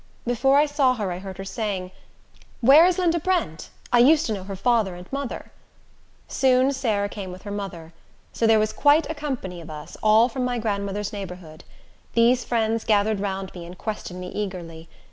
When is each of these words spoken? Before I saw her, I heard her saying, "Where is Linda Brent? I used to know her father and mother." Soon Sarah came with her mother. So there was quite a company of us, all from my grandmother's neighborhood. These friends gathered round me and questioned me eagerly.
Before 0.25 0.57
I 0.57 0.65
saw 0.65 0.95
her, 0.95 1.11
I 1.11 1.19
heard 1.19 1.37
her 1.37 1.45
saying, 1.45 1.91
"Where 2.59 2.87
is 2.87 2.97
Linda 2.97 3.19
Brent? 3.19 3.69
I 3.93 3.99
used 3.99 4.25
to 4.25 4.33
know 4.33 4.43
her 4.45 4.55
father 4.55 4.95
and 4.95 5.05
mother." 5.13 5.51
Soon 6.27 6.73
Sarah 6.73 7.07
came 7.07 7.31
with 7.31 7.43
her 7.43 7.51
mother. 7.51 7.93
So 8.33 8.47
there 8.47 8.57
was 8.57 8.73
quite 8.73 9.07
a 9.11 9.13
company 9.13 9.61
of 9.61 9.69
us, 9.69 9.95
all 10.01 10.27
from 10.27 10.43
my 10.43 10.57
grandmother's 10.57 11.13
neighborhood. 11.13 11.63
These 12.15 12.43
friends 12.43 12.83
gathered 12.83 13.19
round 13.19 13.53
me 13.53 13.63
and 13.63 13.77
questioned 13.77 14.19
me 14.19 14.29
eagerly. 14.29 14.89